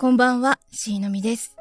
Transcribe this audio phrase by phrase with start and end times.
[0.00, 1.58] こんばんは、しーのみです。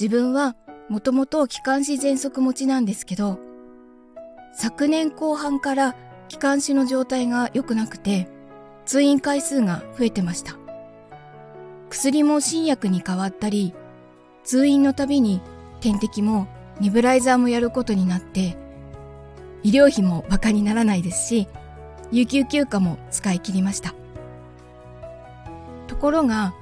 [0.00, 0.56] 自分は
[0.88, 3.38] もともと気管支喘息持ちなんですけど、
[4.54, 5.96] 昨年後半から
[6.28, 8.26] 気管支の状態が良くなくて、
[8.86, 10.56] 通院回数が増えてました。
[11.90, 13.74] 薬も新薬に変わったり、
[14.42, 15.42] 通院のたびに
[15.82, 16.48] 点滴も
[16.80, 18.56] ニブライザーもやることになって、
[19.62, 21.48] 医療費も馬鹿にならないですし、
[22.10, 23.94] 有給休暇も使い切りました。
[25.86, 26.54] ところが、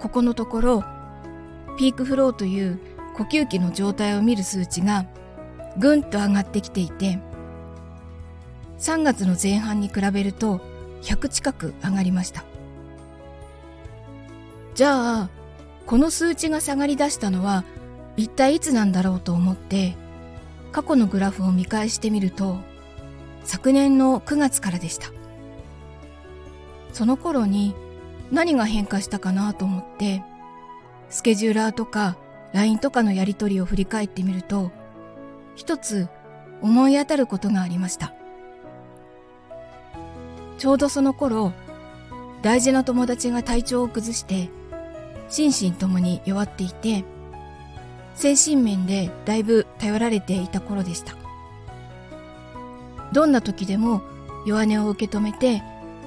[0.00, 0.84] ここのところ、
[1.76, 2.78] ピークフローという
[3.16, 5.06] 呼吸器の状態を見る数値が
[5.78, 7.18] ぐんと上がってきていて、
[8.78, 10.60] 3月の前半に比べると
[11.02, 12.44] 100近く上がりました。
[14.74, 15.28] じゃあ、
[15.86, 17.64] この数値が下がり出したのは
[18.16, 19.96] 一体いつなんだろうと思って
[20.72, 22.58] 過去のグラフを見返してみると
[23.42, 25.08] 昨年の9月からでした。
[26.92, 27.74] その頃に
[28.30, 30.22] 何が変化したかなと思って
[31.08, 32.16] スケジューラーとか
[32.52, 34.70] LINE とかのやり取りを振り返ってみると
[35.56, 36.08] 一つ
[36.62, 38.14] 思い当たることがありました。
[40.60, 41.54] ちょうどその頃
[42.42, 44.50] 大事な友達が体調を崩して
[45.30, 47.02] 心身ともに弱っていて
[48.14, 51.14] 精神面でだいぶ頼られていた頃でした
[53.14, 54.02] どんな時でも
[54.46, 55.62] 弱音を受け止めて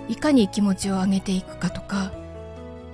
[0.10, 2.12] いかに気持ちを上げていくかとか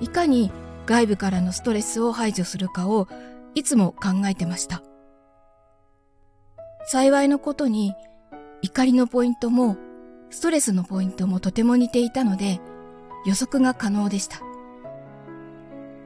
[0.02, 0.52] いかに
[0.86, 3.08] 外部からのストレスを排除するかを
[3.56, 4.82] いつも考えてました。
[6.86, 7.94] 幸いのことに
[8.62, 9.78] 怒りのポイントも
[10.32, 12.60] ストレスのポイントもとても似ていたので
[13.26, 14.42] 予測が可能でした。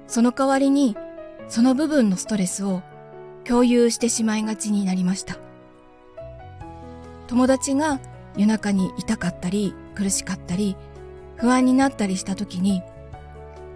[0.07, 0.97] その代わりに
[1.47, 2.81] その部分のストレスを
[3.45, 5.37] 共有してしまいがちになりました。
[7.27, 7.99] 友達が
[8.35, 10.75] 夜中に痛かったり苦しかったり
[11.37, 12.81] 不安になったりした時に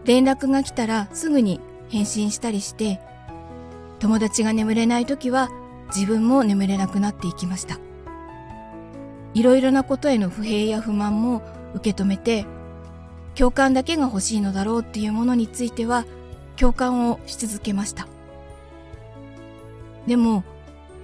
[0.05, 2.99] 連絡が来たらすぐに返信したりして
[3.99, 5.49] 友達が眠れない時は
[5.95, 7.79] 自分も眠れなくなっていきました。
[9.33, 11.43] いろいろなことへの不平や不満も
[11.75, 12.45] 受け止めて
[13.35, 16.05] 共感だけが欲しいのだろうっていうものについては
[16.55, 18.07] 共感をし続けました。
[20.07, 20.43] でも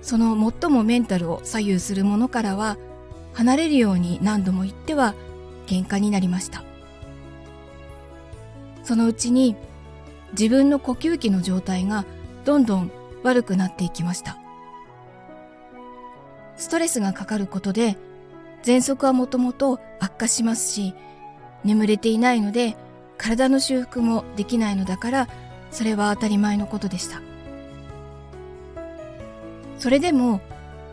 [0.02, 2.78] その最もメンタルを左右するものからは
[3.34, 5.14] 離れるように何度も言っては
[5.66, 6.64] 喧嘩になりました。
[8.84, 9.56] そのうちに
[10.32, 12.06] 自分の呼吸器の状態が
[12.46, 12.92] どんどん
[13.24, 14.38] 悪くなっていきました。
[16.58, 17.98] ストレスがかかることで
[18.64, 20.94] 喘息はもともと悪化しますし
[21.64, 22.78] 眠れていないので
[23.18, 25.28] 体の修復もできないのだから
[25.72, 27.22] それは当たり前のことでした。
[29.80, 30.40] それでも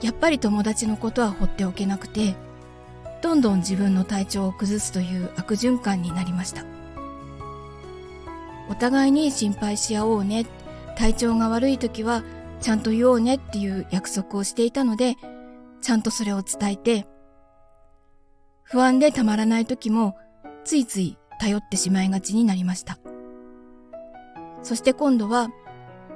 [0.02, 2.34] やっぱり友達のことは放っておけなくて
[3.22, 6.64] どんどん自分の体調を崩すという悪循環になりました。
[8.68, 10.46] お互いに心配し合おうね。
[10.96, 12.22] 体調が悪い時は
[12.60, 15.16] ちゃんと言おうねっていう約束をしていたので
[15.80, 17.06] ちゃんとそれを伝えて
[18.62, 20.16] 不安でたまらない時も
[20.64, 22.98] ついつい頼ってしまいがちになりました。
[24.62, 25.48] そして今度は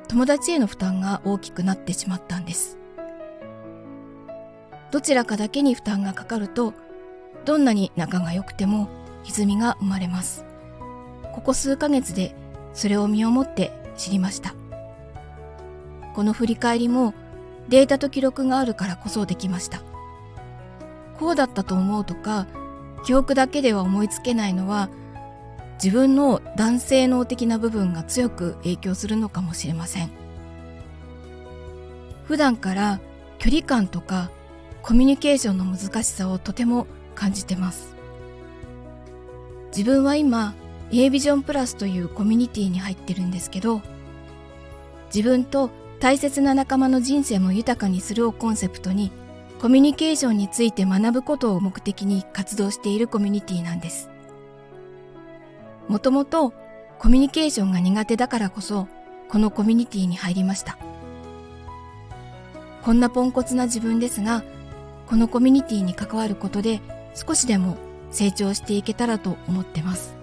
[0.06, 2.78] 友達への負担が大きくなってしまったんです。
[4.90, 6.74] どちらかだけに負担がかかると
[7.44, 8.88] どんなに仲が良くても
[9.24, 10.44] 歪みが生まれます。
[11.32, 12.34] ここ数ヶ月で
[12.72, 14.54] それを身をもって知りました。
[16.14, 17.14] この振り返りも
[17.68, 19.82] データと記録があるからこそできました。
[21.18, 22.46] こうだったと思うとか
[23.04, 24.88] 記憶だけでは思いつけないのは
[25.82, 30.10] 自分の男性脳的な部分が強く影響するのかもしれません。
[32.24, 33.00] 普段から
[33.38, 34.30] 距離感とか
[34.82, 37.94] コミュニケーションの難しさをとても感じてます。
[39.68, 40.54] 自分は今
[40.92, 43.82] A ビジョンプラスというコミュニティに入ってるんですけど
[45.12, 49.10] 自分と大切な仲間の人生も豊かにするをコンセプトに
[49.60, 54.10] コミュニケーションについて学ぶことを目的に活動しているコミュニティなんです。
[55.88, 56.52] もともと
[56.98, 58.86] コミュニケーションが苦手だからこそ
[59.28, 60.76] このコミュニティに入りました。
[62.82, 64.44] こんなポンコツな自分ですが
[65.06, 66.80] このコミュニティに関わることで
[67.14, 67.76] 少しでも
[68.10, 70.14] 成長していけたらと思ってます。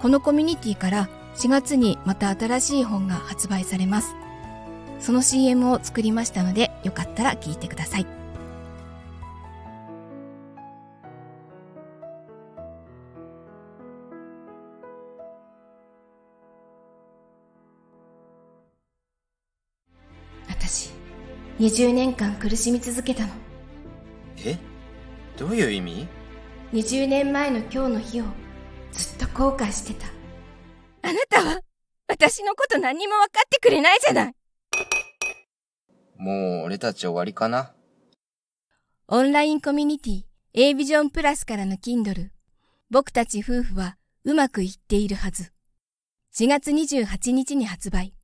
[0.00, 4.14] このコミュニティから4月にまた新しい本が発売されます。
[5.00, 8.06] その CM を作りましたのでよかったら聞いてください。
[20.48, 20.90] 私
[21.58, 23.41] 20年間苦しみ続けたの。
[25.36, 26.08] どういう意味
[26.72, 28.24] ?20 年前の今日の日を
[28.92, 30.06] ずっと後悔してた
[31.02, 31.60] あなたは
[32.06, 34.34] 私のこと何にも分かってくれないじゃない。
[36.16, 37.72] もう俺たち終わりかな？
[39.08, 40.22] オンラインコミュニティ
[40.54, 42.28] A ビジョンプラスからの Kindle
[42.90, 45.52] 僕たち夫婦はうまくいっているはず。
[46.34, 48.14] 4月28日に発売。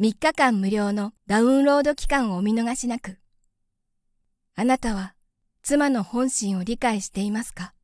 [0.00, 3.18] 3日間無料のダウンロード期間をお見逃しなく。
[4.54, 5.14] あなたは
[5.62, 7.74] 妻の本心を理解していますか？